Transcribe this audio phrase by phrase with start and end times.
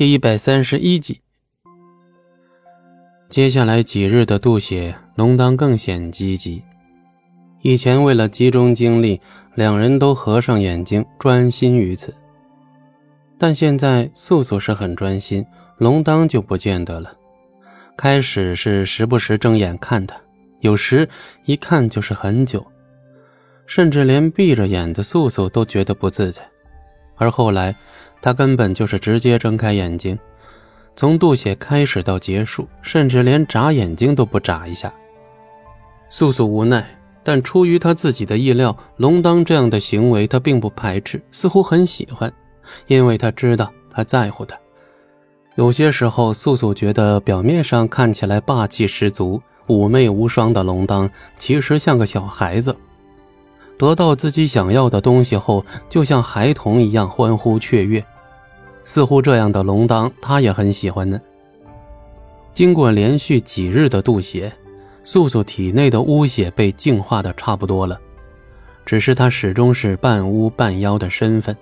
[0.00, 1.20] 第一百三十一集。
[3.28, 6.64] 接下来几日的渡血，龙当更显积极。
[7.60, 9.20] 以前为了集中精力，
[9.54, 12.14] 两人都合上眼睛，专心于此。
[13.36, 15.44] 但现在素素是很专心，
[15.76, 17.12] 龙当就不见得了。
[17.94, 20.16] 开始是时不时睁眼看他，
[20.60, 21.06] 有时
[21.44, 22.66] 一看就是很久，
[23.66, 26.42] 甚至连闭着眼的素素都觉得不自在。
[27.20, 27.76] 而后来，
[28.22, 30.18] 他根本就是直接睁开眼睛，
[30.96, 34.90] 从吐血开始到结束，甚至连眨眼睛都不眨一下。
[36.08, 36.82] 素素无奈，
[37.22, 42.32] 但出于他自己的意料，龙当这样的行为他并不排斥，似乎很喜欢，
[42.86, 44.58] 因为他知道他在乎他。
[45.56, 52.74] 有些时候，素素觉得表面上看起来霸气十足、妩媚无双的龙当，其实像个小孩子。
[53.80, 58.04] 得到自己想要的东西后，就像孩童一样欢呼雀跃，
[58.84, 61.18] 似乎这样的龙当他也很喜欢呢。
[62.52, 64.52] 经过连续几日的渡血，
[65.02, 67.98] 素素体内的污血被净化的差不多了，
[68.84, 71.56] 只是他始终是半巫半妖的身份，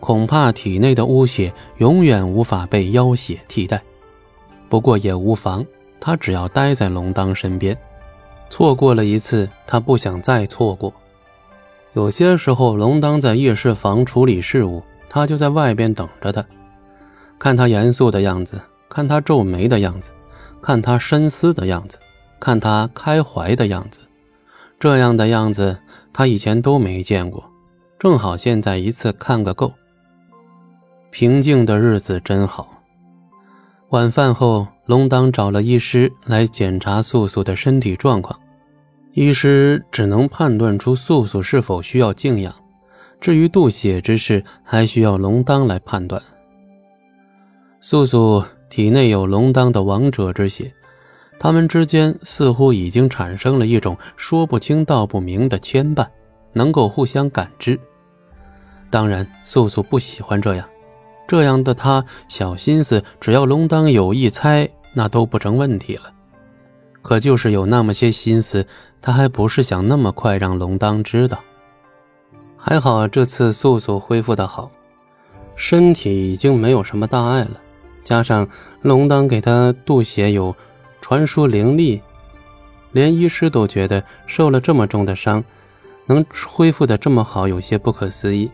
[0.00, 3.82] 恐怕体内的污血永远无法被妖血替代。
[4.68, 5.64] 不过也无妨，
[5.98, 7.74] 他只要待在龙当身边，
[8.50, 10.92] 错过了一次，他不想再错过。
[11.94, 16.44] 有些时候，龙当在夜市房处理事务，他就在外边等着他。
[17.38, 20.10] 看他严肃的样子，看他皱眉的样子，
[20.60, 21.96] 看他深思的样子，
[22.40, 24.00] 看他开怀的样子，
[24.80, 25.78] 这样的样子
[26.12, 27.44] 他以前都没见过，
[28.00, 29.72] 正好现在一次看个够。
[31.12, 32.82] 平静的日子真好。
[33.90, 38.36] 晚饭后，龙当找了医师来检查素素的身体状况。
[39.14, 42.52] 医师只能判断出素素是否需要静养，
[43.20, 46.20] 至于渡血之事，还需要龙当来判断。
[47.80, 50.72] 素素体内有龙当的王者之血，
[51.38, 56.04] 他们之间似乎已经产生了一种说不清道不明的牵绊，
[56.52, 57.78] 能够互相感知。
[58.90, 60.68] 当然，素素不喜欢这样，
[61.28, 66.12] 这样的她小心思，只要龙当有意猜，那都不成问题了。
[67.04, 68.66] 可就是有那么些心思，
[69.02, 71.38] 他还不是想那么快让龙当知道。
[72.56, 74.70] 还好这次素素恢复的好，
[75.54, 77.60] 身体已经没有什么大碍了，
[78.02, 78.48] 加上
[78.80, 80.56] 龙当给他渡血有
[81.02, 82.00] 传说灵力，
[82.92, 85.44] 连医师都觉得受了这么重的伤，
[86.06, 88.50] 能恢复的这么好，有些不可思议。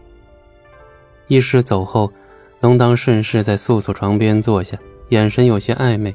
[1.29, 2.13] 医师走后，
[2.63, 4.77] 龙当顺势在素素床边坐下，
[5.11, 6.13] 眼神有些暧昧，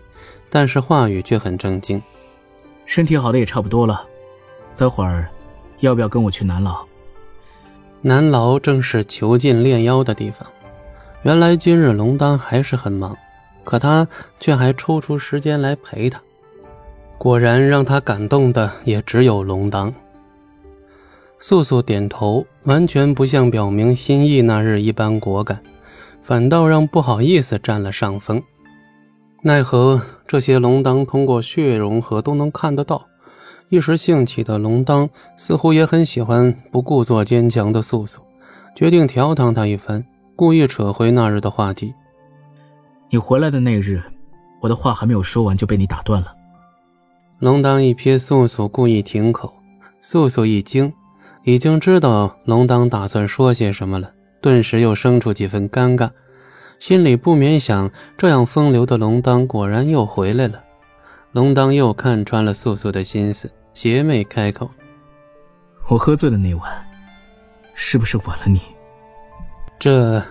[0.50, 2.04] 但是话语却很正经。
[2.86, 4.04] 身体好的也差不多了，
[4.78, 5.28] 待会儿
[5.80, 6.86] 要不要跟我去南牢？
[8.02, 10.48] 南牢正是囚禁炼妖的地方。
[11.24, 13.18] 原来今日龙当还是很忙，
[13.64, 14.08] 可他
[14.40, 16.22] 却还抽出时间来陪他。
[17.18, 19.94] 果然让他感动的也只有龙当。
[21.40, 25.60] 素素点头，完全不像表明心意那日一般果敢，
[26.22, 28.42] 反倒让不好意思占了上风。
[29.42, 33.06] 奈何这些龙当通过血融合都能看得到，
[33.70, 35.08] 一时兴起的龙当
[35.38, 38.22] 似乎也很喜欢不故作坚强的素素，
[38.76, 40.04] 决定调侃他一番，
[40.36, 41.94] 故意扯回那日的话题。
[43.12, 44.02] 你回来的那日，
[44.62, 46.34] 我的话还没有说完就被你打断了。
[47.38, 49.54] 龙当一瞥素素，故意停口，
[50.02, 50.92] 素素一惊，
[51.44, 56.10] 已经知道龙当打算说些什么了，顿时又生出几分尴尬。
[56.80, 60.62] 心里不免想：这样风流的龙当果然又回来了。
[61.32, 64.70] 龙当又看穿了素素的心思，邪魅开口
[65.90, 66.72] ：“我喝醉的那晚，
[67.74, 68.62] 是不是吻了你？”
[69.78, 70.24] 这，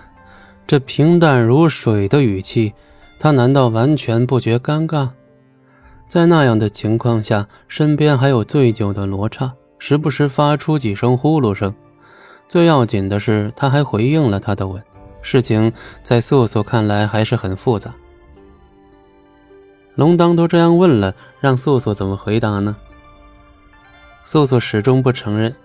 [0.65, 2.73] 这平淡如水的语气，
[3.19, 5.09] 他难道完全不觉尴尬？
[6.07, 11.73] 在那样的情况下，身边还有醉酒的罗刹，时不时发出几声呼噜声。
[12.47, 14.81] 最要紧的是，他还回应了他的吻。
[15.25, 17.91] 事情在素素看来还是很复杂。
[19.95, 22.75] 龙当都这样问了，让素素怎么回答呢？
[24.23, 25.55] 素素始终不承认，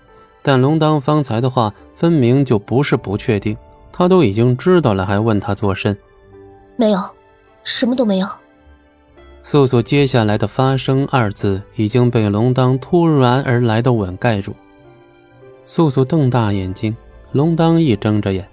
[0.41, 3.57] 但龙当方才的话分明就不是不确定。
[3.93, 5.95] 他都已经知道了，还问他作甚？
[6.77, 6.99] 没有，
[7.63, 8.27] 什么都没有。
[9.43, 14.55] 素素接下来的“发生”二字已经被龙当突然而来的吻盖住。
[15.67, 16.97] 素素瞪大眼睛，
[17.33, 18.49] 龙当一睁着眼。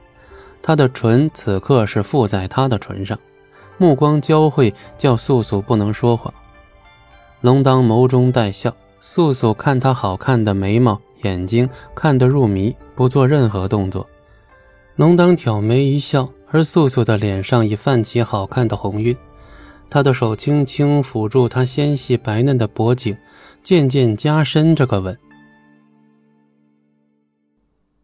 [0.62, 3.18] 他的唇此刻是附在他的唇上，
[3.78, 6.34] 目光交汇，叫素素不能说话。
[7.42, 14.08] 龙当眸中带笑，素素看他好看的眉毛、眼睛，看得入迷，不做任何动作。
[14.96, 19.16] 龙当挑眉一笑，而素素的脸上已泛起好看的红晕。
[19.90, 23.16] 他的手轻轻抚住她纤细白嫩的脖颈，
[23.64, 25.18] 渐渐加深这个吻。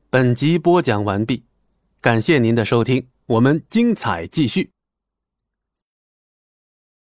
[0.09, 1.43] 本集播讲完毕。
[2.03, 4.72] 感谢您的收听我们精彩继续。